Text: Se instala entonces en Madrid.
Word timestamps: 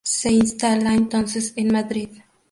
Se 0.03 0.31
instala 0.31 0.95
entonces 0.95 1.53
en 1.57 1.71
Madrid. 1.71 2.09